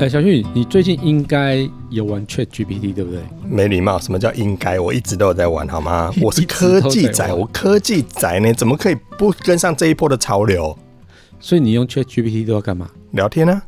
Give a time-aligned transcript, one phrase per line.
[0.00, 3.20] 哎，小旭，你最近应该有玩 Chat GPT 对不对？
[3.46, 4.80] 没礼貌，什么叫应该？
[4.80, 6.10] 我一直都有在玩，好吗？
[6.22, 10.74] 我是科技宅，我科技宅呢，怎么可以不跟上这一波的潮流？
[11.38, 12.88] 所以你用 Chat GPT 都要干嘛？
[13.10, 13.62] 聊天、啊？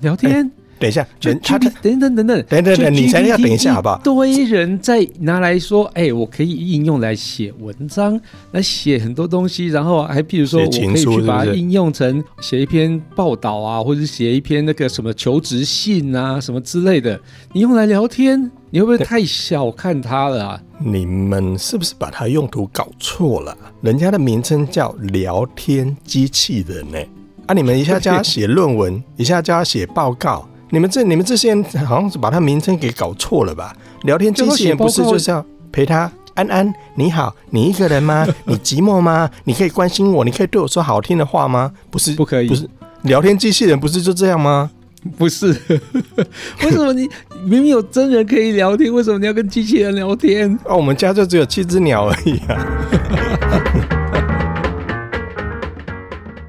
[0.00, 0.50] 聊天。
[0.78, 4.00] 等一下，等他等，等等，等等，等等等，你先要等一下，好不好？
[4.00, 8.20] 一堆人在拿来说，哎，我可以应用来写文章，
[8.52, 17.18] 来写很多东西，然后还譬如说我可以去把它应用成写一篇报道啊，或者写一篇那个什么求职信啊，什么之类的。
[17.52, 20.60] 你用来聊天，你会不会太小看它了？
[20.78, 23.56] 你们是不是把它用途搞错了？
[23.80, 27.08] 人家的名称叫聊天机器人诶，
[27.46, 30.48] 啊，你们一下叫他 写论文，一下叫他写报告。
[30.74, 33.72] 你们这、你们这些人好像是把它名称给搞错了吧？
[34.02, 36.10] 聊天机器人不是就是要陪他？
[36.34, 38.26] 安安，你好，你一个人吗？
[38.44, 39.30] 你寂寞吗？
[39.44, 41.70] 你可以关心我，你可以对我说好听的话吗？
[41.92, 42.68] 不是，不可以，不是
[43.02, 44.68] 聊天机器人，不是就这样吗？
[45.16, 45.46] 不是，
[46.64, 47.08] 为什么你
[47.44, 50.58] 明明有真人可以聊天，为什么你要跟机器人聊天？
[50.64, 52.58] 哦，我们家就只有七只鸟而已啊。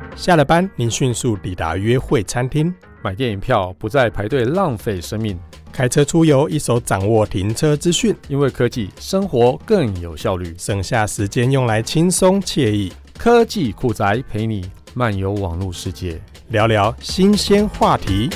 [0.17, 2.73] 下了班，您迅速抵达约会餐厅。
[3.05, 5.37] 买电影票不再排队浪费生命，
[5.71, 12.91] 开车出游一手掌握停车资讯，因为科技生活更有效率，省下时间用来轻松惬意。
[13.15, 18.27] 科技酷宅陪你漫游网络世界，聊聊新鲜话题。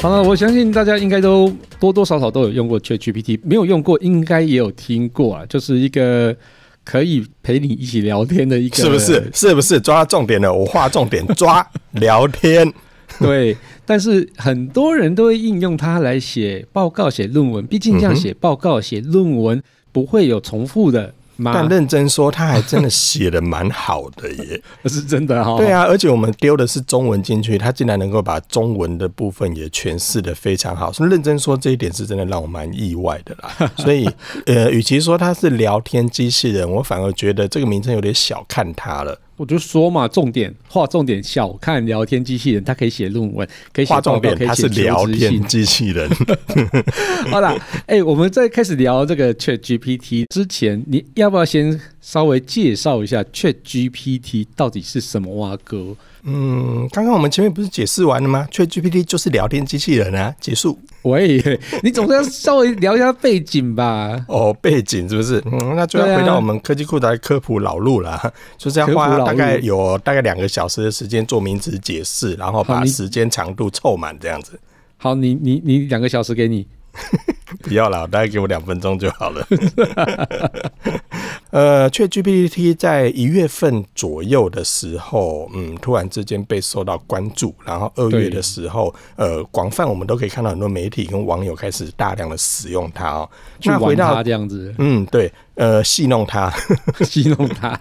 [0.00, 6.34] 好了，我相信大家应该都多多少少都有用过 ChatGPT，没有用过应该也有听过啊，就是一个。
[6.84, 9.28] 可以陪你一起聊天的一个，是不是？
[9.34, 10.52] 是不是抓重点了？
[10.52, 12.70] 我画重点，抓 聊天。
[13.18, 17.64] 对，但是很多人都会应用它来写报告、写论文。
[17.66, 19.62] 毕竟这样写报告、写论文
[19.92, 21.14] 不会有重复的。
[21.42, 25.56] 但认真说，他还真的写的蛮好的耶， 是真的哈。
[25.56, 30.92] 对啊，而且我们丢的是中文进去，他竟然能够把中文的部分也诠释得非常好。
[30.92, 33.70] 所以认真说，这一点是真的让我蛮意外的啦。
[33.76, 34.08] 所以，
[34.46, 39.18] 呃，与其说他是聊天机器人，我反而觉得这个名称有点小看他了。
[39.36, 44.46] 我就说嘛，重点画重点，小看聊天机器人，它可以写论文，可以写报告，可。
[44.46, 46.08] 它是聊天机器人。
[47.30, 47.54] 好啦，
[47.86, 55.96] 哎、欸，我们在开始聊这个 Chat GPT 之前，你要不要先稍微介绍一下 Chat GPT 到底是什么哇哥？
[56.24, 60.78] 嗯，刚刚我们前面不是解释完了吗？ChatGPT 就是聊天机器人啊，结束。
[61.02, 61.42] 喂，
[61.82, 64.22] 你总是要稍微聊一下背景吧？
[64.28, 65.42] 哦，背景是不是？
[65.46, 74.60] 嗯，那就要回到我们科技酷宅科普老路了，啊、 就是要花大概有大概两个小时的时间做名词解释，然后把时间长度凑满这样子。
[74.98, 76.66] 好，你你你两个小时给你。
[77.62, 79.46] 不要啦，大概给我两分钟就好了。
[81.50, 93.28] 呃，ChatGPT 在一月份左右的时候，嗯，突然之间被受到关注，然后二月的时候，呃，广泛我们都可以看到很多媒体跟网友开始大量的使用它哦，
[93.60, 94.74] 去玩它这样子。
[94.78, 96.52] 嗯，对，呃，戏弄它，
[97.04, 97.78] 戏弄它，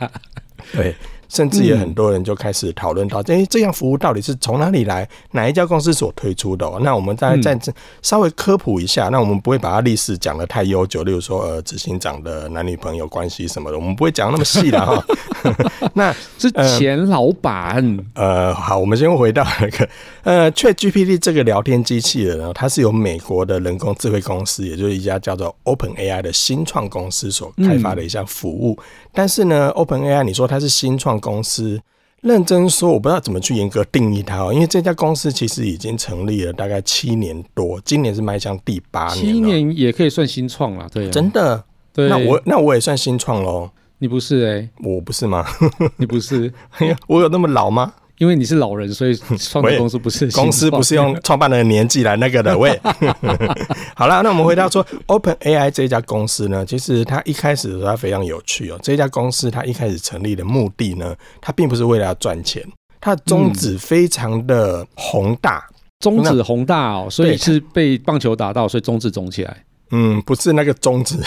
[0.74, 0.96] 对。
[1.34, 5.10] 甚至也很多人就开始讨论到，哎、嗯，这样服务到底是从哪里来？
[5.32, 6.70] 哪一家公司所推出的？
[6.82, 7.60] 那我们再再
[8.04, 9.10] 稍微科普一下。
[9.10, 15.04] 那我们不会把它历史讲的太悠久，例如说，呃，执行长的男女朋友关系什么的，我们不会讲那么细的哈。
[15.96, 17.98] 那是前老板。
[18.14, 19.90] 呃，好，我们先回到那个，
[20.24, 28.78] 呃，ChatGPT 这个聊天机器人呢，它是由美国的人工智慧公司，也就是一家叫做 OpenAI 的新创公司所开发的一项服务。
[28.80, 31.80] 嗯、但是呢，OpenAI，你说它是新创公司，
[32.22, 34.52] 认真说，我不知道怎么去严格定义它哦。
[34.52, 39.26] 因为这家公司其实已经成立了大概七年多，今年是迈向第八年。
[39.26, 41.64] 七年也可以算新创了，对、啊，真的。
[41.94, 43.70] 对，那我那我也算新创喽。
[44.00, 45.46] 你不是哎、欸，我不是吗？
[45.98, 46.52] 你不是？
[47.08, 47.94] 我有那么老吗？
[48.24, 52.58] 因为你是老人，所以 创的公司不是公司，不是用创办人的年纪来那个的。
[52.58, 52.80] 喂，
[53.96, 58.80] 好了，那我们回到说，Open AI 这家公司呢，其实它一开始的时候它非常有趣哦。
[58.82, 62.66] 这家公司它一开始成立的目的呢，它并不是为了要赚钱，
[63.02, 65.68] 它的宗旨非常的宏大，
[66.00, 69.66] 宗旨宏大哦，所以是被棒球打到，所以宗旨肿起来。
[69.92, 71.18] 嗯，不是那个中指。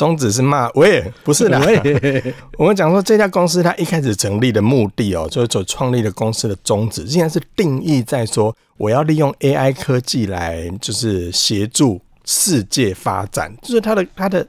[0.00, 1.60] 宗旨是骂，喂，不是的。
[2.56, 14.46] 我们讲说这家公司它一开始成立的目的哦，就是所创立的公司的宗旨，竟然是定义在说我要利用 AI 科技来就是协助世界发展，就是它的它的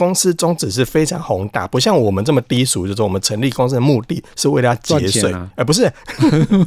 [0.00, 5.92] 公司宗旨是非常宏大，不像我们这么低俗，就是我们成立公司的目的是为了节税，哎、啊欸，不是，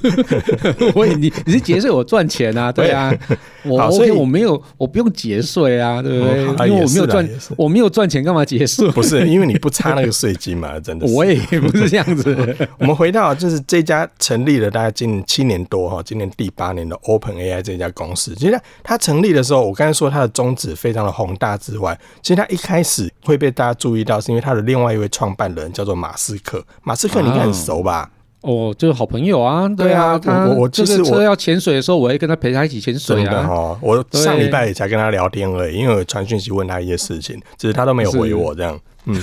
[0.94, 3.12] 我你你是节税，我赚钱啊，对啊，
[3.64, 6.46] 我 OK，所以我没有，我不用节税啊，对不对？
[6.46, 8.88] 嗯、因为我没有赚，我没有赚钱，干嘛节税？
[8.92, 11.14] 不是， 因为你不差那个税金嘛，真的是。
[11.16, 12.56] 我也不是这样子。
[12.78, 26.64] 我们回到就是这家成立了大概近七年多哈，今年第八年的 Open AI 这家公司，其实它成立的时候，我刚才说它的宗旨非常的宏大之外，其实它一开始会被大家注意到，是因为他的另外一位创办人叫做马斯克。
[26.84, 27.98] 马斯克你应该很熟吧？
[27.98, 28.10] 啊
[28.44, 33.48] 哦，就是好朋友啊，对啊，他我我就是我要潜水的时候，我会跟他陪他一起潜水啊。
[33.48, 38.78] 哈，我上礼拜也才跟他聊天而已，因为我传讯息问他一些事情，只是他都没有回我这样。
[39.06, 39.16] 嗯，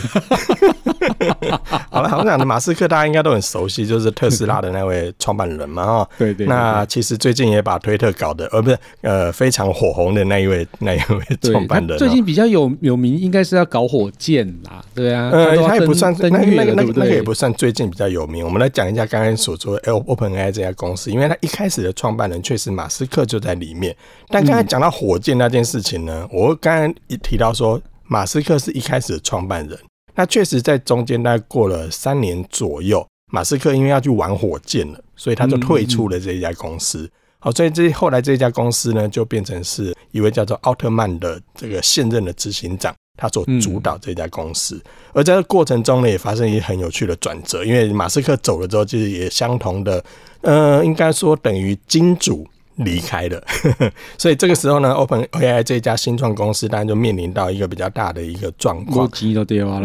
[2.18, 6.46] 我讲的马斯克大家应该都很熟悉，就是特斯拉的那位创办人嘛， 哈，对，对对。
[6.46, 18.44] 那其实最近也把推特搞得，呃，不是，呃，非常火红的那一位，那一位创办人，最近比较有有名，应该是要搞火箭啦，对啊，呃，他也不算那那个那个那个也不算最近比较有名。
[18.44, 23.94] 我们来讲一下刚刚所说的 OpenAI 这家公司，因为他一开始的创办人确实马斯克就在里面，
[24.28, 27.80] 但刚才讲到火箭那件事情呢，我刚刚一提到说。
[28.12, 29.78] 马斯克是一开始的创办人，
[30.20, 33.02] 那确实在中间大概过了三年左右，
[33.32, 37.10] 马斯克因为要去玩火箭了，所以他就退出了这一家公司。
[37.38, 44.78] 好，所以这后来这家公司呢，就变成是一位叫做奥特曼的这个现任的执行长，他所主导这家公司。
[45.14, 50.04] 而在这个过程中呢，也发生一些很有趣的转折，因为马斯克走了之后，其实也相同的，
[50.42, 52.46] 呃，应该说等于金主。
[52.84, 53.42] 离开了，
[54.18, 59.08] 所以这个时候呢，OpenAI 这家新创公司当然就面临到一个比较大的一个状况。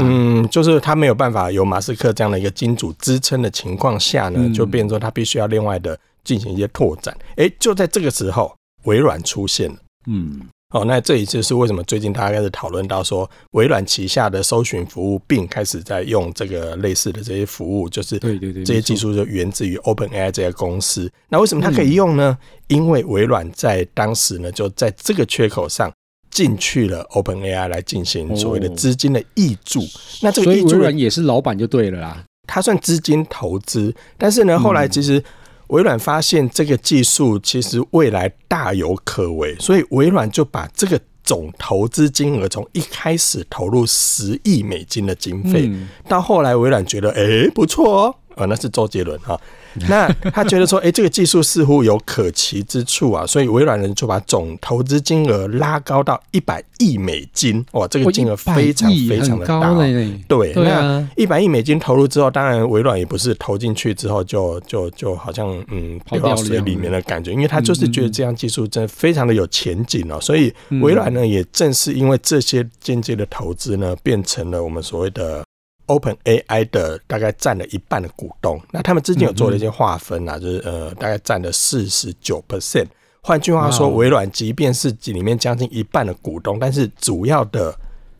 [0.01, 7.15] 嗯，就是它没有办法有马斯克这样的一个金主支撑的情况下呢，就变成说他必须要另外的进行一些拓展。
[7.37, 9.75] 诶，就在这个时候，微软出现了。
[10.07, 10.41] 嗯。
[10.75, 21.09] 哦，那这一次是为什么最近大家开始讨论到说，微软旗下的搜寻服务并开始在用这个类似的这些服务，就是对对对，这些技术就源自于 OpenAI 这家公司。
[21.29, 22.37] 那为什么它可以用呢？
[22.67, 25.89] 因为微软在当时呢，就在这个缺口上
[26.29, 29.79] 进去了 OpenAI 来进行所谓的资金的挹注。
[30.21, 35.23] 那这个挹注人也是老板就对了啦，他算资金投资，但是呢，后来其实。
[35.67, 45.71] 微软发现这个技术其实未来大有可为，所以微软就把这个总投资金额从一开始投入十亿美金的经费，
[46.07, 49.39] 到后来微软觉得，哎，不错哦，呃，那是周杰伦哈。
[49.89, 57.63] 那他觉得说，哎、欸，这个技术似乎有可期之处啊，所以微软人就把总投资金额拉高到一百亿美金。
[57.71, 59.73] 哇，这个金额非常非常的大。
[60.27, 70.19] 对，那一百亿美金投入之后，当然微软也不是投进去之后就就就好像嗯掉到水里面的感觉，因为他就是觉得这样技术真的非常的有前景哦。
[70.19, 75.44] 所以微软呢，也正是因为这些间接的投资呢，变成了我们所谓的。
[75.87, 82.87] Open AI 的大概占了一半的股东，那他们之前有做了一些划分啊，就是呃，大概占了四十九 percent。
[83.21, 87.75] 换句话说，微软即便是里面将近一半的股东，但是主要的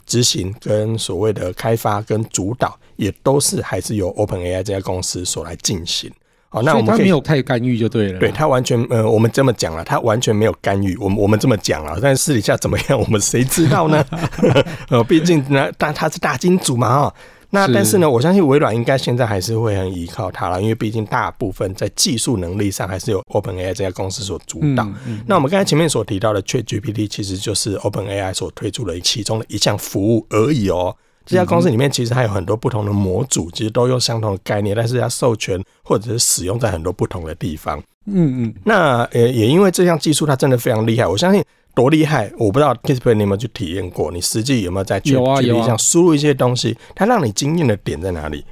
[0.06, 6.12] 执行跟所谓的开发跟主导，也都是还是由 Open AI 这家公司所来进行。
[6.50, 8.20] 好，那我们没有太干预就对了。
[8.20, 10.96] 对，他完全呃，我们这么讲了，他完全没有干预。
[10.98, 14.04] 我们我们这么讲了，但是私底下怎么样，我们谁知道呢？
[14.90, 17.16] 呃，毕竟呢，但他是大金主嘛，哈。
[17.50, 24.84] 那但是呢，我相信微软应该现在还是会很依靠它了，因为毕竟大部分在技术能力上还是由 OpenAI 这家公司所主导。
[24.84, 30.96] 嗯嗯、那我们刚才前面所提到的 ChatGPT，其实就是 OpenAI 所推出的其中的一项服务而已哦。
[31.26, 37.82] 这家公司里面其实还有很多不同的模组，其实都用相同的概念，但是要授权或者是使用在很多不同的地方。
[38.06, 38.54] 嗯嗯。
[38.64, 41.44] 那呃，也因为这项技术它真的非常厉害，我相信。
[41.76, 42.32] 多厉害！
[42.40, 44.12] 我不知道 Kisper 你有没有去体验过？
[44.12, 46.76] 你实际有没有在去举例上输入一些东西？
[46.96, 48.46] 它让你惊艳的点在哪里？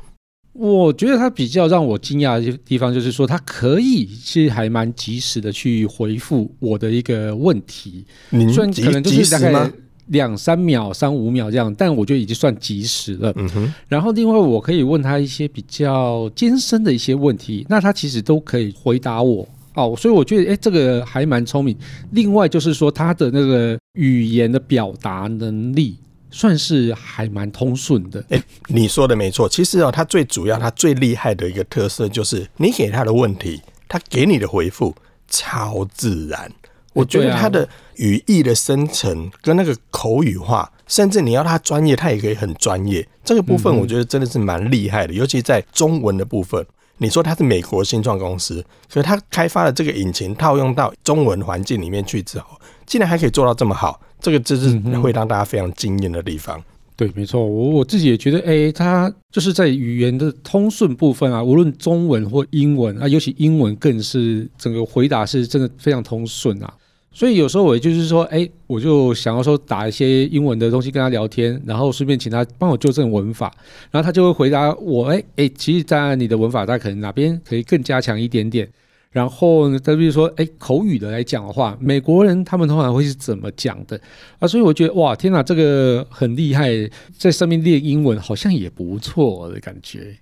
[0.52, 8.06] 我觉得它比较让我惊讶的地方，就是说它可以其实还蛮及时的去回复我的一个问题。
[8.30, 9.72] 虽然可能就是大概
[10.08, 13.34] 两三秒、三五秒这样，但我觉得已经算及时了。
[13.38, 13.74] 嗯哼。
[13.88, 19.48] 然后另外我可以问他一些比较艰深的一些问题，那他其实都可以回答我。
[19.76, 21.76] 哦，所以我觉得，哎、欸，这个还蛮聪明。
[22.12, 25.98] 另外就是说，他的那个语言的表达能力
[26.30, 28.20] 算是还蛮通顺的。
[28.30, 29.50] 哎、欸，你说的没错。
[29.50, 34.96] 其实哦，他最主要、他最厉害的一个特色就是，你给他的问题，他给你的回复
[35.28, 36.52] 超自然。
[36.94, 43.08] 我觉得他的语义的生成跟那个口语化，甚至你要他专业，他也可以很专业。
[43.24, 46.64] 这个部分我觉得真的是蛮厉害的，尤其在中文的部分。
[47.04, 56.64] 你说它是美国新创公司，可是它开发的这个引擎套用到中文环境里面去之后，竟然还可以做到这么好，这个真是会让大家非常惊艳的地方。
[56.96, 66.72] 对，没错，我我自己也觉得，哎，它就是在语言的通顺部分啊，无论中文或英文啊，尤其英文更是整个回答是真的非常通顺啊。
[67.14, 73.54] 所以有时候我也就是说，哎，我就想要说打一些英文的东西跟他聊天，然后顺便请他帮我纠正文法，
[73.92, 78.68] 然后他就会回答我，哎哎，其实在你的文法，他可能哪边可以更加强一点点。
[79.12, 84.02] 然后呢，再比如说，哎，口语的来讲的话，美国人他们通常会是怎么讲的
[84.40, 84.48] 啊？
[84.48, 86.72] 所以我觉得，哇，天哪，这个很厉害，
[87.16, 90.18] 在上面练英文好像也不错的感觉。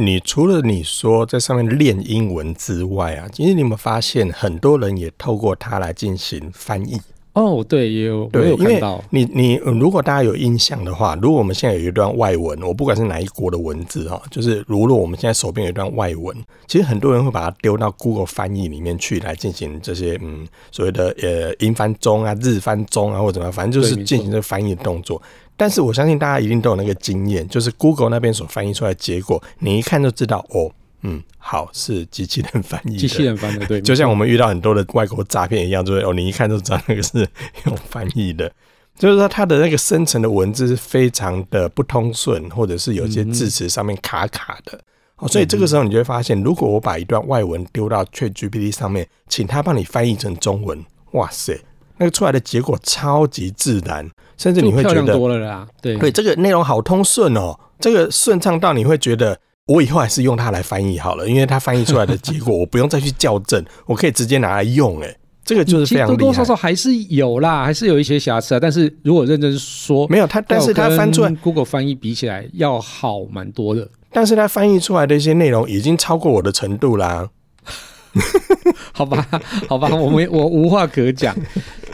[0.00, 7.00] 你除了你说在上面练英文之外啊，其实你有没有发现，很多人也透过它来进行翻译？
[7.32, 9.02] 哦，对，也有，对，我有看到。
[9.10, 16.36] 你你如果大家有印象的话，如果我们现在有一段外文，我不管是哪一国的文字哈，就是如果我们现在手边有一段外文，
[16.68, 25.20] 其实很多人会把它丢到 Google 翻译里面去，来进行这些嗯所谓的呃英翻中啊、日翻中啊或者怎么样，反正就是进行这个翻译的动作。
[25.58, 30.72] 但是我相信大家一定都有那个经验，就是 Google 那边所翻译出来的结果，你一看就知道哦。
[31.02, 37.28] 嗯，好，是机器人翻译，机器人翻的，对，就像我们遇到很多的外国诈骗一样，就是哦，你一看就知道那个是
[37.66, 38.50] 用翻译的，
[38.96, 44.76] 就是说它的那个生成的文字是非常的不通顺，或者是有些字词上面卡卡的，
[45.18, 51.56] 哦、嗯，所以这个时候你就会发现，如果我把一段外文丢到 ChatGPT 上面，请它帮你翻译成中文，哇塞，
[51.98, 59.38] 那个出来的结果超级自然，甚至你会觉得多了啦，对，对，这个内容好通顺哦，这个顺畅到你会觉得。
[59.68, 64.98] 我以后还是用它来翻译好了，因为它翻译出来的结果， 我不用再去校正，我可以直接拿来用。
[65.02, 65.14] 哎，
[65.44, 66.08] 这个就是非常。
[66.08, 68.58] 多多少少还是有啦，还是有一些瑕疵啊。
[68.58, 73.86] 但是如果认真说，没有它，但是它翻出来，Google 翻译比起来要好蛮多的。
[74.10, 77.28] 但是它翻译出来的一些内容已经超过我的程度啦。
[78.92, 79.26] 好吧，
[79.68, 81.34] 好吧，我没我无话可讲。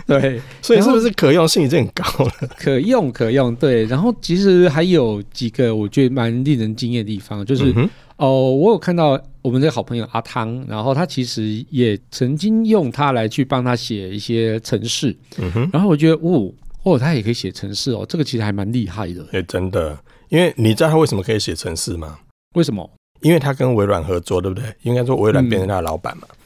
[0.06, 2.32] 对， 所以是不是可用性已经很高了？
[2.58, 3.84] 可用可用，对。
[3.86, 15.16] 然后其实还有几个我觉得蛮令人惊艳的地方，就是、嗯、哦，我有看到我们的好朋友阿汤，然后他其实也曾经用它来去帮他写一些程式。
[15.38, 16.52] 嗯哼，然后我觉得，哦，
[16.82, 19.22] 哦，他也可以写程式哦，这个其实还蛮厉害的。
[19.32, 22.18] 哎、欸，真的，因为你知道他为什么可以写程式吗？
[22.54, 22.88] 为什么？
[23.24, 24.64] 因为他跟微软合作，对不对？
[24.82, 26.28] 应该说微软变成他的老板嘛。
[26.30, 26.38] 嗯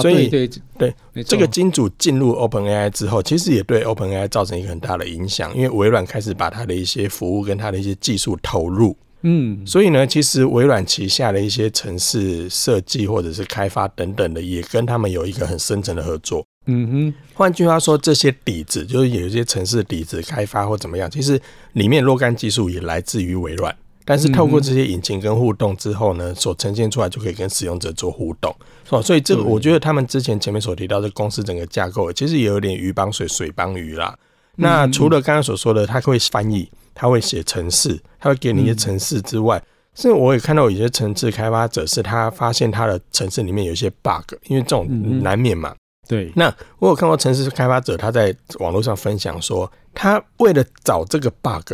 [0.00, 0.48] 所以，对
[0.78, 17.14] 对对，这个金主进入 OpenAI 之后，其实也对 OpenAI 造成一个很大的影响，因为微软开始把它的一些服务跟它的一些技术投入，嗯，所以呢，其实微软旗下的一些城市设计或者是开发等等的，也跟他们有一个很深层的合作，嗯哼。
[17.34, 21.38] 换句话说，这些底子就是有一些城市底子开发或怎么样，其实
[21.74, 23.76] 里面若干技术也来自于微软。
[24.04, 28.54] 但是透过这些引擎跟互动之后呢，所呈现出来就可以跟使用者做互动，
[28.84, 29.00] 是吧？
[29.00, 34.18] 所以这个我觉得他们之前前面所提到的公司整个架构，其实也有点鱼帮水，水帮鱼啦。
[34.56, 39.62] 那除了刚刚所说的，他会翻译，他会写程式，他会给你一些程式之外，
[39.94, 44.86] 甚至我也看到有些城市开发者是他发现他的城市里面有一些 bug，因为这种
[45.22, 45.74] 难免嘛。
[46.08, 46.30] 对。
[46.34, 51.72] 那我有看过城市开发者他在网络上分享说，他为了找这个 bug。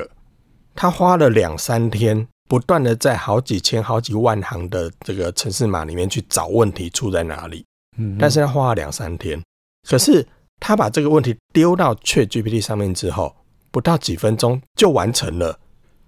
[0.80, 7.64] 他花了两三天，不断的在好几千、好几万行的这个城市码里面去找问题出在哪里。
[7.96, 9.42] 嗯，但是他花了两三天，
[9.88, 10.24] 可是
[10.60, 13.34] 他把这个问题丢到 ChatGPT 上面之后，
[13.72, 15.58] 不到几分钟就完成了。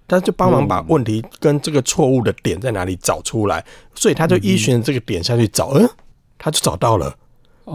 [0.06, 5.90] 他就帮忙把问题跟这个错误的点在哪里找出来，所以他就依循这个点下去找，嗯，
[6.38, 7.12] 他就找到了。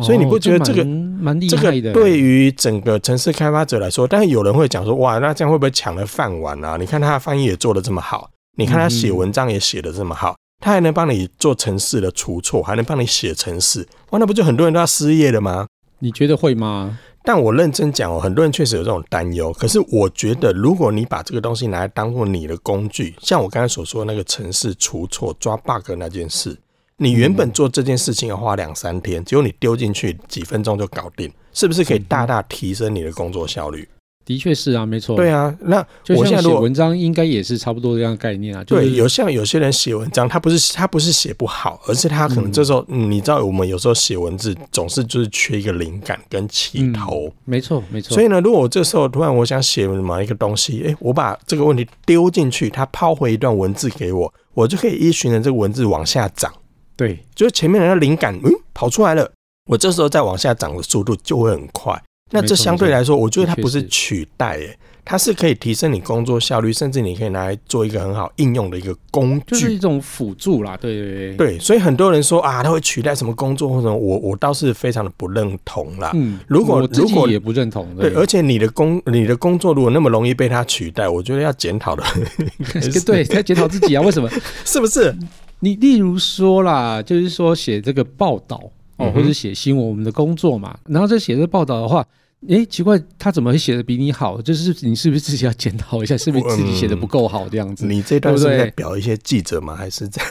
[0.01, 1.93] 所以你不觉得这个蛮厉害的？
[1.93, 6.77] 对于整个城市开发者来说，但是有人会讲说，哇，那这样会不会抢了饭碗啊？
[6.77, 15.67] 你看他的翻译也做得这么好，你看他写文章也写得这么好，他还能帮你做城市的除错，还能帮你写城市，哇，那不就很多人都要失业了吗？
[15.99, 16.99] 你觉得会吗？
[17.23, 19.51] 但我认真讲哦，很多人确实有这种担忧。
[19.53, 26.55] 可是我觉得，如果你把这个东西拿来当做你的工具，像我刚才所说的那个城市除错抓 bug 那件事。
[26.97, 33.87] 你原本做这件事情要花两三天，结果你丢进去几分钟就搞定，是不是可以大大提升你的工作效率？
[34.23, 35.15] 的确是啊，没错。
[35.15, 35.85] 对啊，那
[36.15, 38.63] 我现在写文章应该也是差不多这样的概念啊。
[38.63, 47.27] 就是、对，有像有些人写文章，他不是他不是写不好，而是他可能这时候，嗯嗯、你知道，我们有时候写文字总是就是缺一个灵感跟起头。
[47.27, 48.15] 嗯、没错，没错。
[48.15, 56.51] 所以呢，如果我这时候突然我想写某一个东西，哎、欸，我把这个问题丢进去，他抛回一段文字给我，我就可以依循着这个文字往下涨。
[56.95, 59.29] 对，就是前面的灵感，嗯，跑出来了，
[59.69, 62.01] 我这时候再往下涨的速度就会很快。
[62.31, 70.75] 那这相对来说，我觉得它不是取代，诶，它是可以提升你工作效率，甚至你可以拿来做一个很好应用的一个工具，就是一种辅助啦。
[70.75, 76.09] 对对对，对，所以很多人说啊，它会取代什么工作或者我我倒是非常的不认同啦。
[76.15, 82.03] 嗯，如果如果也不认同，对，而且你的工你的工作如果那么容易被它取代，我觉得要检讨的，
[83.05, 84.27] 对，要检讨自己啊，为什么？
[84.65, 85.15] 是不是？
[85.59, 88.61] 你例如说啦，就是说写这个报道
[88.97, 92.05] 哦，或者写新闻，我们的工作嘛，然后这写这个报道的话。
[92.47, 94.39] 哎，奇怪，他怎么会写的比你好？
[94.39, 97.87] 就是你是不是自己要检讨一下， 是不是自己写的不够好这样子？
[97.87, 99.75] 嗯、你这段是在表一些记者吗？
[99.75, 100.21] 还是在？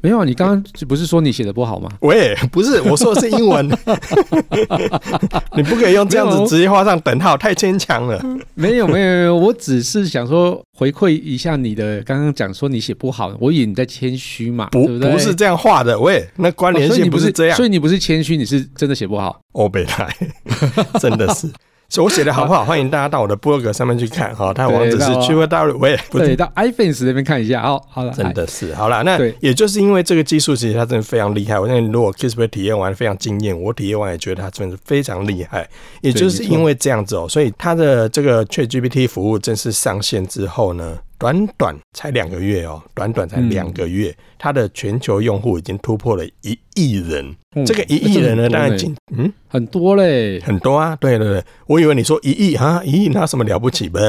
[0.00, 1.90] 没有啊，你刚刚不是说你写的不好吗？
[2.00, 3.68] 喂，不是，我说的是英文。
[5.54, 8.18] 你不可以用这样子直接画上等号，太牵强了。
[8.54, 15.12] 没有，没有，没有，我只是想说回馈一下你的刚刚讲说你写不好，我以为你在谦虚嘛，不，对不对？
[15.12, 16.00] 不是这样画的。
[16.00, 19.38] 喂，那关联性不是这样，哦，所以你不是谦虚，你是真的写不好。
[19.52, 20.16] 欧北来，
[20.98, 21.52] 真的是。
[21.90, 22.64] 所以我写的好不好？
[22.64, 27.82] 欢迎大家到我的部落格上面去看哈，它的网址是 TripleW，我也不对，到 iPhones 那边看一下哦。
[27.88, 31.58] 好了，真的是好了，那也就是因为这个技术，其实它真的非常厉害。
[31.58, 35.68] 我相信如果 Kisplay 体验完非常惊艳，我体验完也觉得它真的是非常厉害。
[36.00, 47.36] 也就是因为这样子哦，所以它的这个 ChatGPT 服务正式上线之后呢，短短才两个月哦，短短才两个月，它的全球用户已经突破了一亿人。
[47.54, 54.00] 嗯、这个一亿人呢，当然仅嗯很多嘞，很多啊，对对对，我以为你说一亿哈，一亿那什么了不起吧？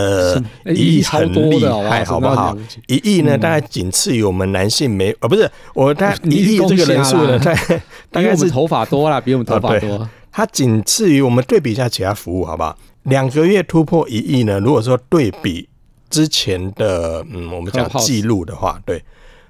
[0.65, 2.58] 一亿很厉害，好不好？
[2.88, 10.10] 一亿呢，大概仅次于我们男性没，呃，不是我，大概一亿这个人数呢，大概 大概是头发多啦，比我们头发多。
[10.32, 12.77] 它仅次于我们对比一下其他服务，好不好？
[13.03, 14.62] 两个月突破一亿呢？
[14.62, 15.68] 如果说对比
[16.12, 19.03] 之前的，嗯，我们讲记录的话，对。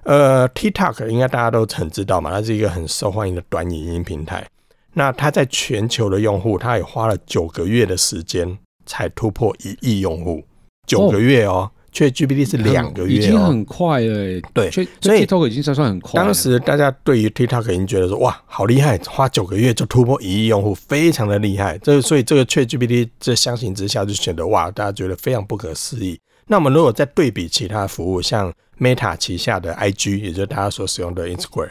[0.03, 4.48] 呃，TikTok 应该大家都很知道嘛，它是一个很受欢迎的短影音平台。
[4.94, 10.44] 那它在全球的用户，它也花了九个月的时间才突破一亿用户。
[10.88, 14.41] 九个月哦，却 GPT 是两个月，已经很快了。
[14.56, 14.88] 对，所以
[15.24, 16.20] TikTok 已经算算很快。
[16.20, 21.77] 当时大家对于 TikTok 已经觉得说，哇，好厉害，花九个月就突破一亿用户，非常的厉害。
[21.77, 26.20] 这所以这个 ChatGPT 这相形之下就显得哇，大家觉得非常不可思议。
[26.48, 31.69] 那我们如果再对比其他服务，像 Meta 旗下的 IG，也就是大家所使用的 Instagram，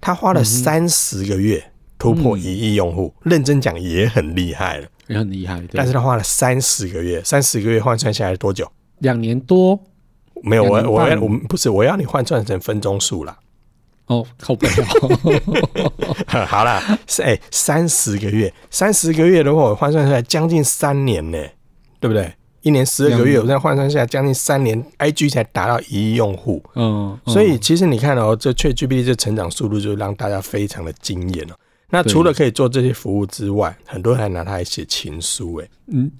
[0.00, 5.62] 它花了三十个月突破一亿用户，嗯、认真讲也很厉害了，也很厉害。
[5.72, 8.70] 但是它花了三十个月，三十个月换算下来多久？
[8.98, 9.78] 两年多？
[10.42, 13.38] 没有，我我要我们不是我要你换算成分钟数啦。
[14.06, 14.72] 哦，靠不了。
[16.46, 21.38] 好了，是哎，三十个月，三十个月的话，我换算出来将近三年呢，
[21.98, 22.32] 对不对？
[22.66, 26.60] 一年十二个月，我在换算下来将近三年，IG 才达到一亿用户。
[26.74, 31.54] 嗯，所以其实你看哦，这 ChatGPT 这成长速度就让大家非常的惊艳哦。
[31.90, 36.10] 那除了可以做这些服务之外，很多人还拿它来写情书，哎， 嗯，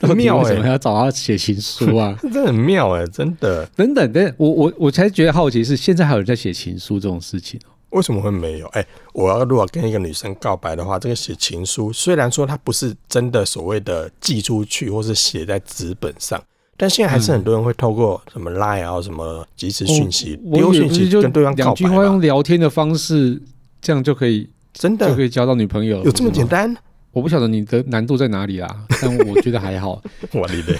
[0.00, 2.18] 很妙哎，为什么要找他写情书啊？
[2.32, 3.66] 这很妙哎，真的。
[3.76, 7.76] 等等等，我我我才觉得好奇是，现在还有人在写情书这种事情哦。
[7.90, 8.66] 为什么会没有？
[8.68, 16.42] 哎、欸，我要如果跟一个女生告白的话，这个写情书，虽然说它不是真的所谓的寄出去，或是写在纸本上，
[16.76, 21.64] 但现在还是很多人会透过什么 Line 啊，什么即时讯息丢讯息跟对方告白。
[21.64, 23.40] 两句话用聊天的方式，
[23.80, 26.76] 这样就可以真的就可以交到女朋友，有这么简单？
[27.18, 30.00] 我不晓得你的难度在哪里啦， 但我觉得还好。
[30.32, 30.78] 我的嘞，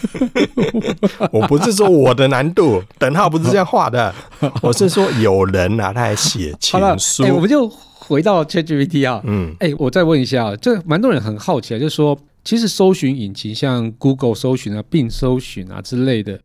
[1.33, 4.15] 我不是说我的难度，等号不是这样画的，
[4.63, 7.25] 我是说有人啊，他还写情书。
[7.25, 16.41] 哎、欸，我们就回到 ChatGPT 啊，嗯，哎、欸，我再问一下，这蛮多人很好奇啊，就是说，其实搜寻引擎像 Google 搜寻啊、Bing 搜寻啊之类的，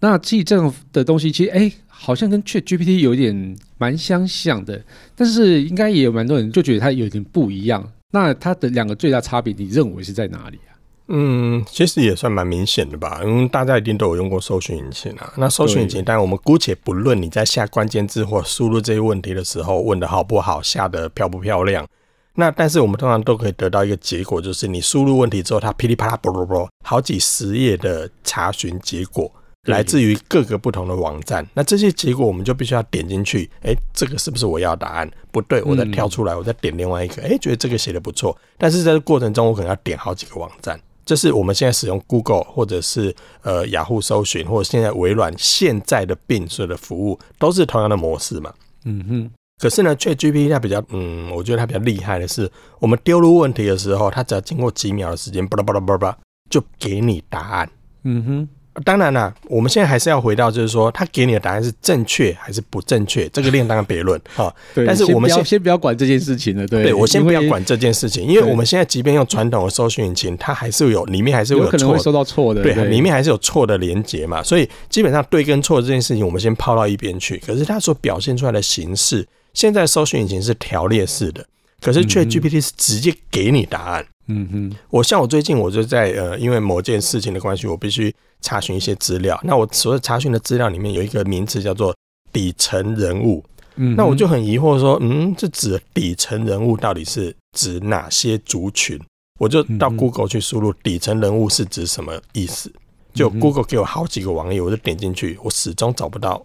[0.00, 4.78] 那记这样的东西，其实哎、欸，好像跟 ChatGPT 有点蛮相像的，
[5.16, 7.82] 但是应该也有蛮多人就觉得它有点不一样。
[8.10, 10.72] 那它的两个最大差别，你认为是在哪里啊？
[11.08, 15.32] 嗯，其实也算蛮明显的吧，因为大家一定都有用过搜寻引擎啊。
[15.36, 21.86] 那搜寻引擎，当然我们姑且不论你在下关键字或输入这些问题的时候问的好不好，下的漂不漂亮。
[22.34, 29.32] 那但是我们通常都可以得到一个结果，就是你输入问题之后，它噼里啪啦、啵啵啵，好几十页的查询结果。
[29.68, 35.10] 来自于各个不同的网站，那这些结果我们就必须要点进去，哎，这个是不是我要答案？
[35.30, 38.36] 不对，我再跳出来，我再点另外一个，哎，觉得这个写的不错。
[38.56, 40.80] 但是在这过程中，我可能要点好几个网站。
[41.04, 48.52] 这是我们现在使用 Google 或者是呃雅虎搜寻，或者现在微软现在的 Bing 所有的服务，都是同样的模式嘛。
[48.84, 49.30] 嗯哼。
[49.58, 56.16] 可是呢，ChatGPT 它比较，嗯，我觉得它比较厉害的是，我们丢入问题的时候，它只要经过几秒的时间，巴拉巴拉巴拉，
[56.50, 57.70] 就给你答案。
[58.04, 58.48] 嗯哼。
[58.84, 64.54] 当然啦，我们现在还是要回到，就是说，他给你的答案是正确还是不正确，这个另当别论 哈。
[64.74, 66.66] 对，但是我们先先不要，先不要管这件事情了。
[66.66, 74.42] 对，对我先不要管这件事情，因为我们现在即便用传统的搜寻引擎，它还是有里面还是有，有可能会收到错的，对，对里面还是有错的连接嘛。
[74.42, 77.36] 所以基本上对跟错这件事情，我们先抛到一边去。
[77.46, 81.44] 可是它所表现出来的形式，现在搜寻引擎是条列式的，
[81.80, 84.02] 可是 ChatGPT 是直接给你答案。
[84.02, 84.06] 嗯
[84.52, 89.40] 哼，我像我最近我就在呃，因为某件事情的关系，我必须查询一些资料。
[89.42, 91.94] 那我所有查询的资料里面有一个名词叫做
[92.32, 93.42] 底层人物。
[93.76, 99.00] 嗯，那我就很疑惑说，嗯，这指底层人物到底是指哪些族群？
[99.38, 102.72] 我就到 Google 去输入底层人物是指什么意思？
[103.14, 106.44] 就 Google 给我好几个网页，我就点进去，我始终找不到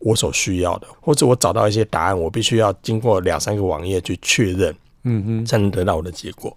[0.00, 6.56] 我所需要的，或者我找到一些答案，我必须要经过两三个网页去确认，嗯哼，才能得到我的结果。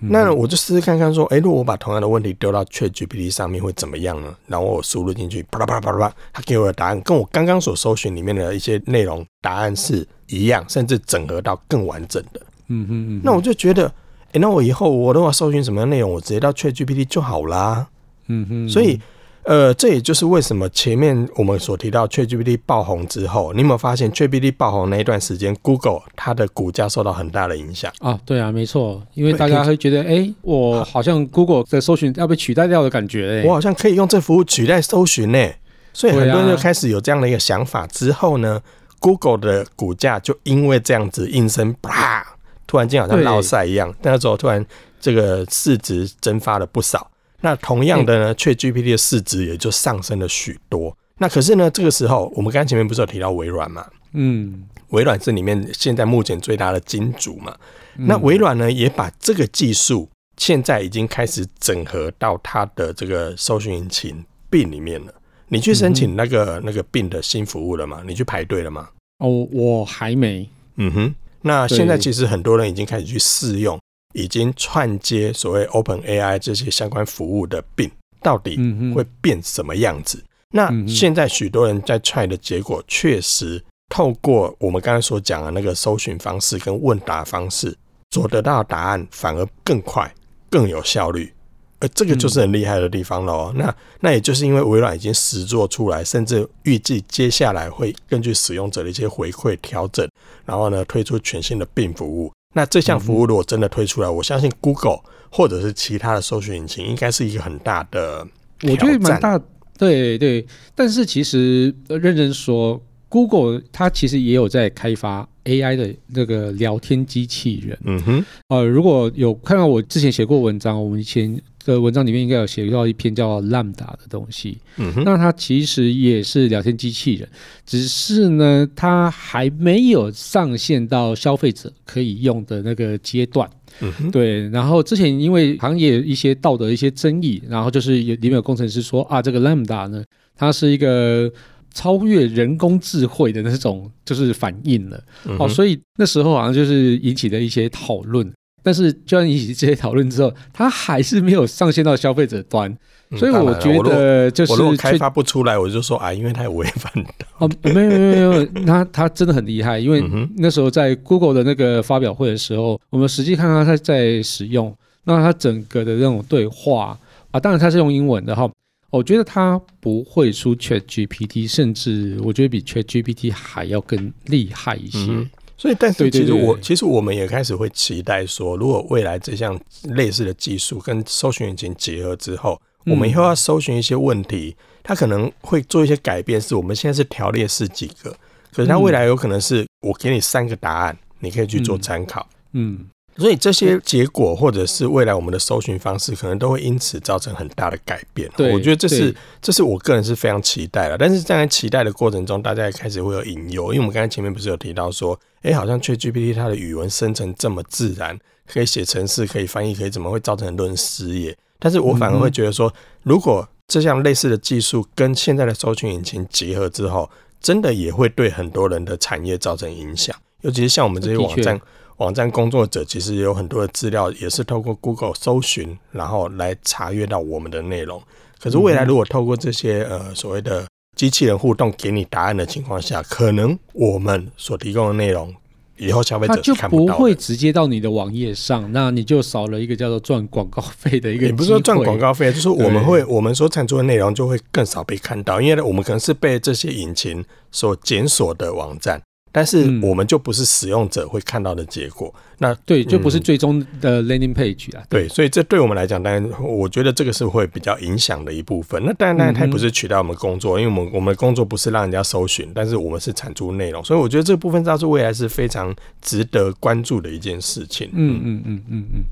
[0.00, 4.34] 那我就试试看看，说，哎、如果我把同样的问题丢到 ChatGPT 上面会怎么样呢？
[4.46, 12.40] 然后我输入进去，啪啦啪啦啪啦，它给我的答案跟我刚刚所搜寻里面的一些内容答案是一样，甚至整合到更完整的。
[12.68, 13.20] 嗯哼嗯。
[13.24, 13.92] 那我就觉得，
[14.32, 17.88] 哎、那我以后我如果搜寻什么样内容，我直接到 ChatGPT 就好啦。
[18.26, 18.68] 嗯哼。
[18.68, 19.00] 所以。
[19.48, 28.20] 呃，这也就是为什么前面我们所提到 ChatGPT 爆红之后，你有没有发现 ChatGPT 爆红那一段时间，Google 它的股价受到很大的影响啊？
[28.26, 35.48] 对啊，没错，因为大家会觉得，哎，我好像 Google 的搜寻要被取代掉的感觉，我好像可以用这服务取代搜寻呢，
[35.94, 37.86] 所以很多人就开始有这样的一个想法。
[37.86, 38.60] 之后呢
[39.00, 42.22] ，Google 的股价就因为这样子应声啪，
[42.66, 44.62] 突然间好像落赛一样，那时候突然
[45.00, 47.10] 这个市值蒸发了不少。
[47.40, 50.96] 那同样的呢，ChatGPT 的市值也就上升了许多。
[51.18, 53.86] 那可是呢，这个时候我们刚才前面不是有提到微软嘛？
[54.12, 57.56] 嗯，微软是里面现在目前最大的金主嘛。
[57.96, 65.12] 那微软呢，也把这个技术现在已经开始整合到它的这个搜寻引擎 Bing 里面了。
[65.48, 68.02] 你去申请那个那个 Bing 的新服务了吗？
[68.06, 68.88] 你去排队了吗？
[69.18, 70.48] 哦，我还没。
[70.76, 73.78] 嗯哼，那现在其实很多人已经开始去试用。
[74.14, 77.90] 已经串接所谓 Open AI 这些相关服务的 Bing
[78.22, 78.56] 到底
[78.94, 80.22] 会变什么样子？
[80.50, 87.76] 那现在许多人在 try 的结果，确实透过我们刚才所讲的那个搜寻方式跟问答方式，
[88.10, 90.12] 所得到的答案反而更快、
[90.48, 91.32] 更有效率。
[91.80, 93.52] 而这个就是很厉害的地方喽。
[93.54, 100.08] 那那也就是因为微软已经实做出来，甚至预计接下来会根据使用者的一些回馈调整，
[100.44, 102.32] 然后呢推出全新的 Bing 服务。
[102.54, 108.26] 那这项服务如果真的推出来，嗯、我相信 Google 或者是其他的搜索引擎应该是一个很大的，
[108.62, 109.40] 我觉得蛮大。
[109.76, 117.78] 对对，但是其实认真说，Google 它其实也有在开发 AI 的那个聊天机器人。
[117.84, 121.40] 嗯哼，呃，如果有看到我之前写过文章，我们以前。
[121.64, 127.28] 的文章里面应该有写到一篇叫 Lambda 的东西，嗯哼，那它其实也是聊天机器人，
[127.66, 133.46] 只是呢，它还没有上线到消费者可以用的那个阶段，
[133.80, 134.48] 嗯哼，对。
[134.48, 140.02] 然后之前因为行业一些道德一些争议，然后就是有里面有工程师说啊，这个 Lambda 呢，
[140.38, 141.30] 它是一个
[141.78, 148.28] 超越人工智慧的那种就是反应了，嗯、哦，所以那时候好像就是引起了一些讨论。
[148.60, 152.68] 但是，就算引起这些讨论之后，它还是没有上线到消费者端，
[153.10, 157.08] 嗯、所以我觉得就是我如果开发不出来，我就说啊，因为它有违反的。
[157.38, 160.02] 哦，没有没有没有，它它真的很厉害，因为
[160.36, 166.98] 那时候在 Google 的那个发表会的时候，我们实际看到它在使用，那它整个的那种对话
[167.30, 168.50] 啊，当然它是用英文的哈，
[168.90, 174.98] 我觉得它不会输 ChatGPT，甚至我觉得比 ChatGPT 还要更厉害一些。
[175.10, 175.28] 嗯
[175.60, 186.40] 所以，但是其实我其实我们也开始会期待说，如果未来这项类似的技术跟搜寻引擎结合之后，我们以后要搜寻一些问题，它可能会做一些改变。
[186.40, 188.16] 是我们现在是条列式几个，
[188.52, 192.28] 可是它未来有可能是我给你三个答案，你可以去做参考。
[192.52, 192.86] 嗯。
[193.18, 198.30] 所以这些结果，或者是未来我们的搜寻方式，可能都会因此造成很大的改变。
[198.36, 200.96] 对，我觉得这是这是我个人是非常期待的。
[200.96, 211.36] 但是在期待的过程中，大家也开始会有隐忧，因为我们刚才前面不是有提到说，哎，好像 ChatGPT 它的语文生成这么自然，可以写程式，可以翻译，可以怎么会造成很多人失业？
[211.58, 221.60] 但是我反而会觉得说，如果这项类似的技术跟现在的搜寻引擎结合之后，真的也会对很多人的产业造成影响，尤其是像我们这些网站。
[221.98, 228.02] 网站工作者其实有很多的资料，也是透过 Google 搜寻，然后来查阅到我们的内容。
[228.40, 230.64] 可是未来如果透过这些呃所谓的
[230.96, 235.34] 机器人互动给你答案的情况下，可能我们所提供的内容
[235.76, 241.26] 以后消费者他就不会直接到你的网页上，那你就少了一个叫做赚广告费的一个。
[241.26, 249.02] 也不是说赚广告费，就是我们会我们所产出的内容就会更少被看到，因为我们可能是被这些引擎所检索的网站。
[249.38, 254.86] 但是我们就不是使用者会看到的结果，嗯、那对，就不是最终的 landing page 啊、嗯。
[254.88, 258.82] 对，所以这对我们来讲，当然我觉得这个是会比较影响的一部分。
[258.84, 265.72] 那当然，当然它不是取代我们工作，嗯、因为我们我们的工作不是让人家搜寻，但是我们是产出内容，所以我觉得这部分倒是未来是非常
[266.02, 267.88] 值得关注的一件事情。
[267.92, 268.84] 嗯嗯嗯嗯嗯。
[268.94, 269.04] 嗯，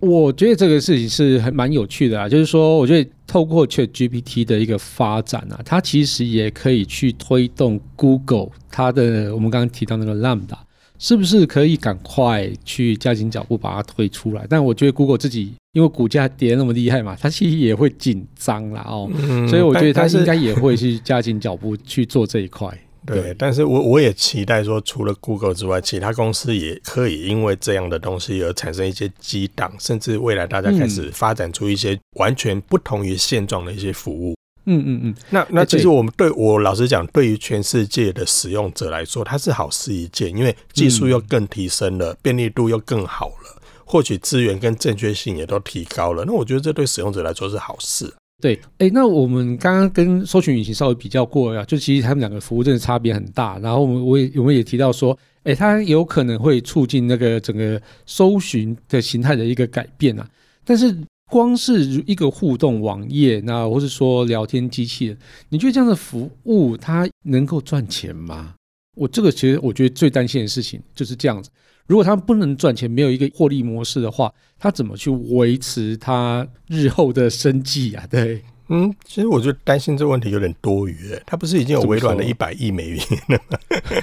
[0.00, 10.58] 我觉得这个事情是还蛮有趣的啊，就是说，我觉得透过 ChatGPT 的一个发展啊，它其实也可以去推动 Google 它的我们刚刚提到那个 Lambda，
[10.98, 14.46] 是不是可以赶快去加紧脚步把它推出来？
[14.48, 22.66] 但我觉得 Google 自己因为股价跌那么厉害嘛，它其实也会紧张啦哦，嗯、所以我觉得它应该也会去加紧脚步去做这一块。
[23.14, 34.36] 对，但是我我也期待说，除了 Google 之外，其他公司也可以因为这样的东西而产生一些激荡，甚至未来大家开始发展出一些完全不同于现状的一些服务。
[34.66, 35.14] 嗯嗯嗯。
[35.30, 46.24] 那那其实我们对我老实讲，对于全世界的使用者来说，它是好事一件，因为技术又更提升了，便利度又更好了，获取资源跟正确性也都提高了。
[46.26, 48.12] 那我觉得这对使用者来说是好事。
[48.40, 53.58] 对，哎、那我们刚刚跟搜寻引擎稍微比较过呀，就其实他们两个服务真的差别很大。
[53.58, 60.28] 然后我们我也我们也提到说，哎、它有可能会促进那个整个搜寻的形态的一个改变啊。
[60.64, 60.96] 但是
[61.28, 65.16] 光是一个互动网页，那或是说聊天机器，
[65.48, 68.54] 你觉得这样的服务它能够赚钱吗？
[68.96, 71.50] 我这个其实我觉得最担心的事情就是这样子。
[71.88, 78.04] 如果他不能赚钱，没有一个获利模式的话，他怎么去维持他日后的生计啊？
[78.10, 80.94] 对，嗯，其实我就担心这个问题有点多余。
[81.24, 83.58] 他不是已经有微软的 一百亿美元了吗？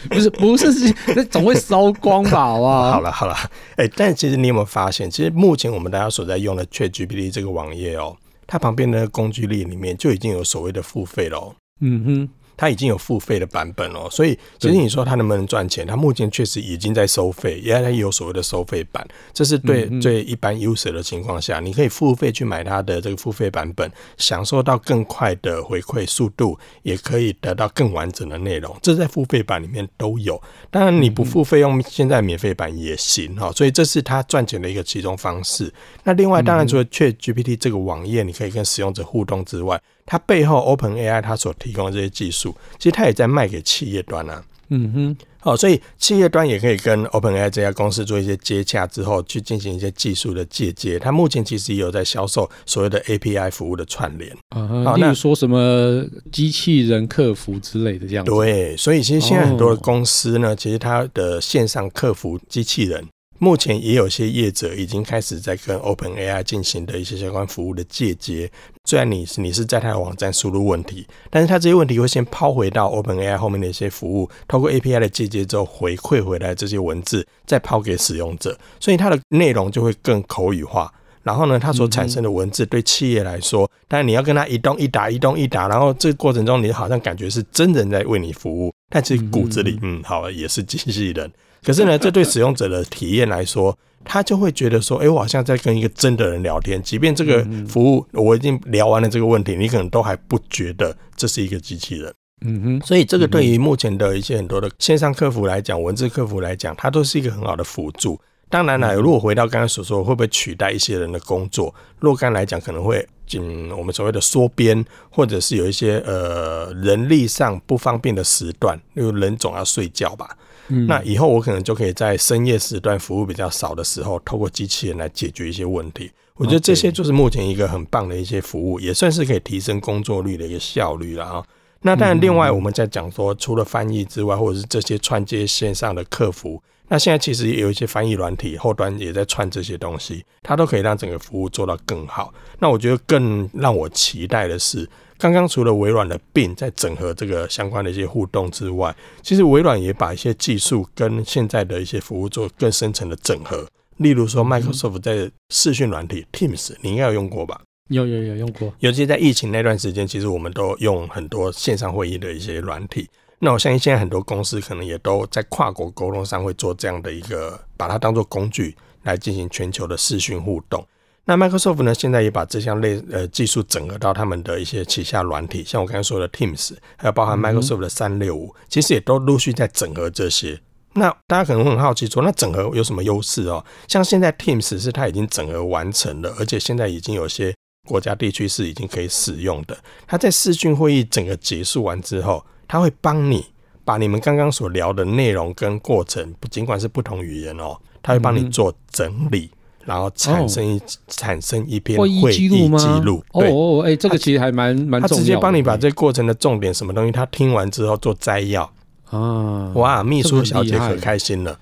[0.09, 2.31] 不是， 不是，那总会烧光吧？
[2.31, 2.91] 好不好？
[2.97, 3.35] 好了，好了，
[3.77, 8.17] 哎，但其实你有没有发现，其实目前我们大家所在用的 ChatGPT 这个网页哦，
[8.47, 11.55] 它旁边的工具列里面就已经有所谓的付费了哦。
[11.81, 12.29] 嗯哼。
[12.57, 15.85] 它已经有付费的版本了，所以其实你说它能不能赚钱？
[15.85, 28.75] 它目前确实已经在收费，因为它有所谓的收费版，这是对最一般 user 的情况下，你可以付费去买它的这个付费版本，享受到更快的回馈速度，也可以得到更完整的内容。
[28.81, 30.41] 这在付费版里面都有，
[30.71, 33.51] 当然你不付费用现在免费版也行哈。
[33.51, 35.71] 所以这是它赚钱的一个其中方式。
[36.03, 44.43] 那另外，当然除了 ChatGPT 这个网页你可以跟使用者互动之外，它背后 OpenAI 它所提供的这些技术，其实它也在卖给企业端啊。
[44.69, 50.97] 嗯哼，好，所以企业端也可以跟 OpenAI 这家公司做一些接洽之后，去进行一些技术的借接。
[50.97, 54.35] 它目前其实也有在销售所谓的 API 服务的串联。
[54.49, 58.31] 啊哈，例如说什么机器人客服之类的这样子。
[58.31, 63.05] 对，所以其实现在很多的公司呢，其实它的线上客服机器人。
[63.37, 68.49] 目前也有些业者已经开始在跟 OpenAI 进行的一些相关服务的借接。
[68.85, 80.93] 虽然你是你是在他的网站输入问题，但是他这些问题会先抛回到 OpenAI 后面的一些服务，透过 API 的借接之后回馈回来这些文字，再抛给使用者，所以它的内容就会更口语化。
[81.23, 91.31] 然后呢，它所产生的文字对企业来说，当然你要跟它一动一打，一动一打，然后这个过程中你好像感觉是真人在为你服务，但其实骨子里，嗯，好，也是机器人。
[91.65, 96.79] 可是呢，这对使用者的体验来说，他就会觉得说，哎，我好像在跟一个真的人聊天。
[96.83, 102.13] 即便这个服务我已经聊完了这个问题，你可能都还不觉得这是一个机器人。
[102.45, 102.81] 嗯哼。
[102.85, 108.19] 所以这个对于目前的一些很多的线上客服来讲，文字客服来讲，它都是一个很好的辅助。
[108.47, 111.73] 当然了，如果回到刚才所说，会不会取代一些人的工作？
[111.99, 120.37] 若干来讲，可能会仅我们所谓的缩编，或者是有一些呃人力上不方便的时段，因为人总要睡觉吧。
[120.69, 126.11] 嗯、那以后我可能就可以在深夜时段服务比较少的时候，透过机器人来解决一些问题。
[126.35, 131.45] 我觉得这些就是目前一个很棒的一些服务，也算是可以提升工作率的一个效率了啊。
[131.81, 142.33] 那当然，另外我们在讲说，除了翻译之外，或者是这些串接线上的客服，那现在其实也有一些翻译软体后端也在串这些东西，它都可以让整个服务做到更好。
[142.59, 144.89] 那我觉得更让我期待的是。
[145.17, 153.65] 刚刚除了微软的 Bing 在整合这个相关的一些互动之外，其实微软也把一些技术跟现在的一些服务做更深层的整合。
[153.97, 157.61] 例如说，Microsoft 在视讯软体 Teams，你应该有用过吧？
[157.89, 158.73] 有有有用过。
[158.79, 163.07] 尤其在疫情那段时间，其实我们都用很多线上会议的一些软体。
[163.39, 170.85] 那我相信现在很多公司可能也都在跨国沟通上会做这样的一个，把它当做工具来进行全球的视讯互动。
[171.25, 180.59] 那 Microsoft 呢，现在也把这项类呃技术整合到他们的一些旗下软体，像我刚才说的 Teams，还有包含 Microsoft 的三六五，其实也都陆续在整合这些。
[180.93, 183.65] 那大家可能会很好奇说，那整合有什么优势哦？
[183.87, 187.53] 像现在 Teams 是它已经整合完成了，而且现在已经有些
[187.87, 189.75] 国家地区是已经可以使用的。
[190.05, 193.43] 它在视讯会议整个结束完之后，它会帮你
[193.83, 199.49] 把你们刚刚所聊的内容跟过程，尽管是不同语言哦，它会帮你做整理。
[199.85, 204.99] 嗯然后产生一、哦、产生一篇会议记录哦，哎、欸，这个其实还蛮蛮。
[204.99, 208.67] 他直接帮你把这过程的重点什么东西，他听完之后做摘要
[209.11, 209.71] 啊！
[209.75, 211.57] 哇，秘书小姐可开心了。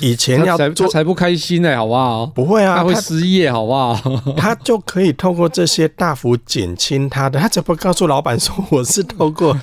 [0.00, 2.26] 以前要做才不开心呢、欸，好不好？
[2.26, 3.94] 不会啊，他会失业，好不好？
[4.36, 9.54] 他就可以透过这些大幅减轻他的，他只不告诉老板说我是透过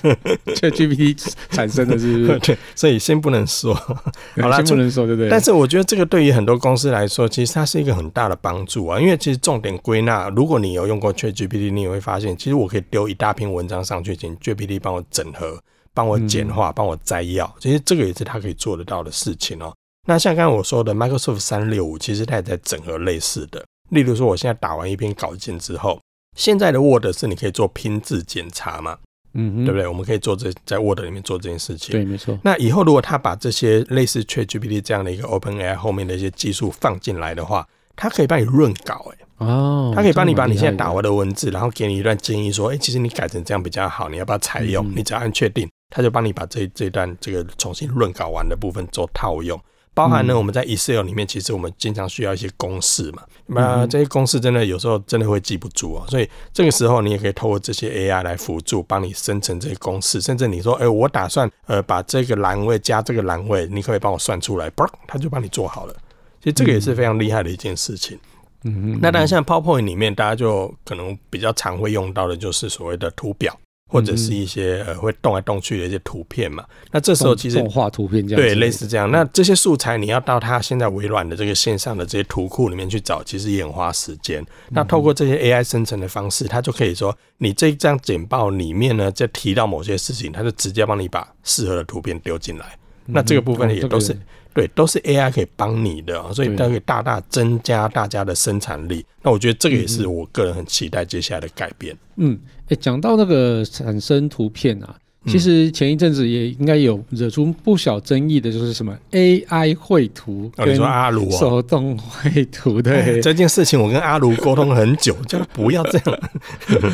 [0.54, 1.16] ChatGPT
[1.50, 2.38] 产生的，是不是？
[2.40, 5.28] 对，所以先不能说，好啦，先不能说，对不对？
[5.30, 15.58] 但是我觉得这个对于很多公司来说，其实它是一个很大的帮助啊，因为其实重点归纳，如果你有用过 ChatGPT，你也会发现，其实我可以丢一大篇文章上去，请 GPT 帮我整合。
[15.96, 19.74] 帮我简化，帮我摘要，其实这个也是他可以做得到的事情哦。
[20.06, 23.64] 那像刚刚我说的，Microsoft 三六五，其实它也在整合类似的。
[23.88, 25.98] 例如说，我现在打完一篇稿件之后，
[26.36, 28.98] 现在的 Word 是你可以做拼字检查嘛？
[29.32, 29.88] 嗯，对不对？
[29.88, 31.92] 我们可以做这在 Word 里面做这件事情。
[31.92, 32.38] 对，没错。
[32.44, 39.24] 那以后如果他把这些类似 ChatGPT 这样的一个 OpenAI 后面的一些技术放进来的话，它可以帮你润稿，哎。
[39.38, 44.90] 哦，他可以帮你把你现在打完的文字，然后给你一段建议，说，哎，其实你改成这样比较好，你要不要采用？
[44.96, 49.60] 你只要按确定，他就帮你把这这段这个重新润稿完的部分做套用。
[49.94, 64.68] 包含呢，我们在 Excel 里面，其实我们经常需要一些公式嘛，那这些公式真的有时候真的会记不住哦，所以这个时候你也可以透过这些 AI 来辅助，帮你生成这些公式，甚至你说，哎，我打算呃把这个栏位加这个栏位，你可以帮我算出来？
[64.72, 65.94] 嘣，他就帮你做好了。
[66.40, 68.18] 其实这个也是非常厉害的一件事情。
[68.64, 76.64] 嗯，那当然，像 PowerPoint 里面，大家就可能比较常会用到的，就是所谓的图表，或者是一些呃会动来动去的一些图片嘛。
[76.90, 79.10] 那这时候其实动画图片这样对，类似这样。
[79.10, 84.44] 那这些素材你要到它现在微软的这个线上的这些图库里面去找，其实也很花时间。
[84.70, 92.76] 那透过这些 AI 生成的方式，它就可以说，你这张简报里面呢，在提到某些事情，它就直接帮你把适合的图片丢进来。
[93.06, 94.18] 那这个部分也都是。
[94.56, 99.04] 对，都是 AI 可以帮你的，所以它可以大大增加大家的生产力。
[99.22, 101.94] 那我觉得这个也是我个人很期待接下来的改变。
[102.16, 102.38] 嗯，
[102.70, 116.20] 哎，讲到那个产生图片啊，其实前一阵子也应该有惹出不小争议的，就是什么 AI 绘图，你说阿卢手动绘图，对这件事情，我跟阿卢沟通很久， 叫他不要这样。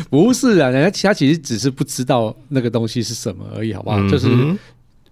[0.09, 3.97] 不是啊，人家其他其实只是不知道那个东西是什么而已，好不好？
[3.99, 4.27] 嗯、就是。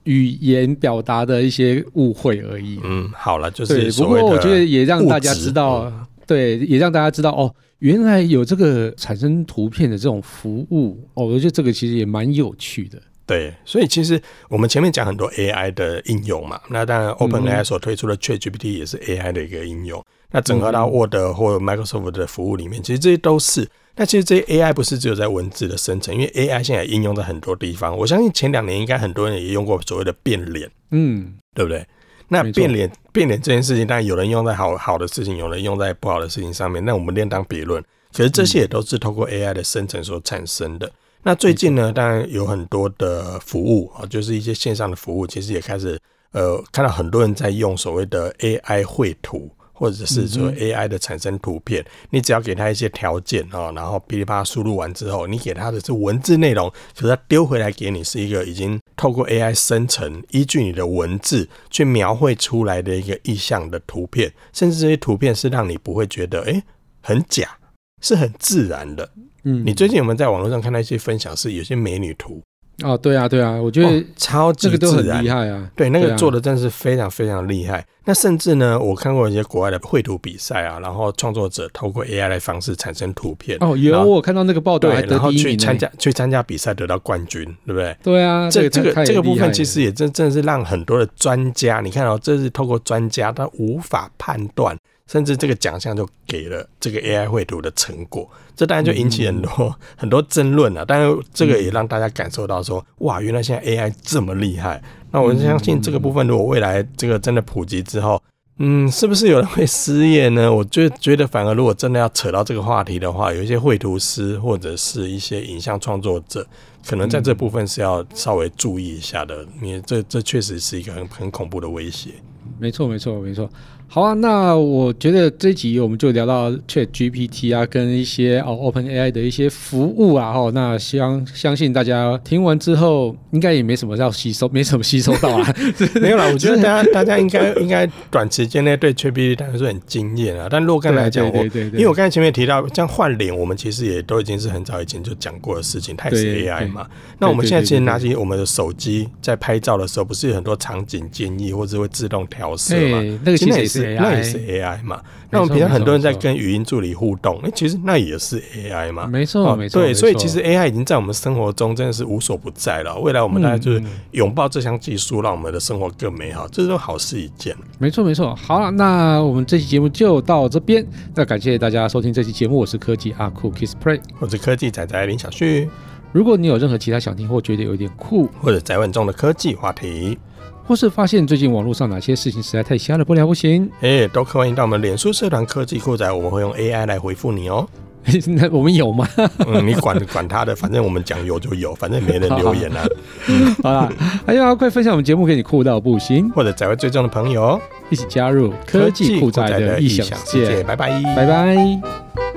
[0.03, 2.79] 语言表达的一些误会而已。
[2.83, 3.91] 嗯，好了，就是对。
[3.91, 13.01] 不过我觉得也让大家知道，嗯、对，也让大家知道哦，原来有这个产生图片的这种服务哦，我觉得这个其实也蛮有趣的。
[13.25, 19.99] 对，所以其实我们前面讲很多 AI 的应用嘛，那当然 OpenAI 所推出的 ChatGPT 也是 AI 的一个应用。
[19.99, 23.67] 嗯、那整合到 Word 或 Microsoft 的服务里面，其实这些都是。
[23.95, 27.95] 那其实这些 AI 不是只有在文字的生成，因为 AI 现在应用在很多地方。
[27.97, 31.85] 我相信前两年应该很多人也用过所谓的变脸，嗯，对不对？
[32.29, 36.83] 那变脸变脸这件事情，当然有人用在好好的事情，有人用在不好的事情上面。
[36.85, 37.83] 那我们另当别论。
[38.13, 40.89] 可是这些也都是透过 AI 的生成所产生的。
[41.23, 45.99] 那最近呢，当然有很多的服务啊，就是一些线上的服务，其实也开始
[46.31, 49.51] 呃看到很多人在用所谓的 AI 绘图。
[49.81, 66.61] 或者是说 AI 的产生图片，你只要给它一些条件啊，然后噼里啪啦输入完之后，你给它的是文字内容，可是它丢回来给你是一个已经透过 AI 生成，依据你的文字去描绘出来的一个意象的图片，甚至这些图片是让你不会觉得诶
[67.01, 67.57] 很假，
[68.03, 69.09] 是很自然的。
[69.45, 72.39] 嗯，你最近有没有在网络上看到一些分享，是有些美女图？
[72.83, 75.69] 哦，对啊，对啊，我觉得、哦、超级自然，厉害啊！
[75.75, 77.79] 对，那个做的真是非常非常厉害。
[77.79, 83.57] 啊、那甚至呢，我看过一些国外的绘图比赛啊，然后创作者透过 AI 的方式产生图片。
[83.61, 87.95] 哦，有我看到那个报道，对，然后去参加去参加比赛得到冠军，对不对？
[88.03, 94.77] 对啊，这这个这个部分其实也真真的是让很多的专家，你看哦，这是透过专家他无法判断。
[95.11, 100.85] 甚至这个奖项就给了这个 AI 绘图的成果，这当然就引起很多、嗯、 很多争论了。
[100.85, 104.81] 但是这个也让大家感受到说，哇，原来现在 AI 这么厉害。
[105.11, 108.23] 那我相信这个部分，如果未来这个真的普及之后，
[108.59, 110.49] 嗯，是不是有人会失业呢？
[110.49, 116.47] 我就觉得，反而如果真的要扯到这个话题的话，有一些绘图师或者是一些影像创作者，
[116.87, 122.11] 可能在这部分是要稍微注意一下的，因为这这确实是一个很很恐怖的威胁。
[122.57, 123.49] 没错，没错，没错。
[123.93, 135.55] 好啊，那我觉得这一集我们就聊到 Chat GPT 啊，跟一些哦 Open AI 的一些服务啊，哦，那相相信大家听完之后，应该也没什么要吸收，没什么吸收到啊。
[135.99, 140.47] 没有啦，我觉得大家大家应该应该短时间内对 Chat GPT 当然是很惊艳啊。
[140.49, 146.87] 但若干来讲，我因为我刚才前面提到，像换脸，我们其实也都已经是很早以前就讲过的事情，它也是 AI 嘛。
[147.19, 153.01] 那我们现在其实拿起我们的手机在拍照的时候，不是有很多场景建议，或者会自动调色嘛？
[153.25, 153.80] 那个其实也是。
[153.95, 155.01] 那也是 AI 嘛？
[155.29, 159.07] 那我们平常很多人在跟语音助理互动，哎，其实那也是 AI 嘛？
[159.07, 159.81] 没错，没错。
[159.81, 162.97] 对，所以其实 AI 已经在我们生活中真的是无所不在了。
[162.99, 167.55] 未来我们大家就是拥抱这项技术，让我们的生活更美好，这是好事一件。
[167.79, 168.35] 没错，没错。
[168.35, 170.85] 好了，那我们这期节目就到这边。
[171.15, 175.69] 那感谢大家收听这期节目，我是科技阿酷 Kiss Play，我是科技仔仔林小旭。
[176.11, 180.19] 如果你有任何其他想听或觉得有点酷或者在问中的科技话题，
[180.65, 187.67] 或是发现最近网络上哪些事情实在太瞎了不了不行，哎、欸，都欢迎到我们脸书社团科技酷仔，我们会用 AI 来回复你哦。
[188.25, 189.07] 那我们有吗？
[189.45, 192.83] 嗯，你管管他的，反正我们讲有就有，反正没人留言啊。
[193.61, 193.87] 好啦，
[194.25, 200.63] 还要快分享我们节目给你酷到不行，或者在位最重的朋友，一起加入科技酷仔的异想世界。
[200.63, 202.30] 拜拜，拜拜。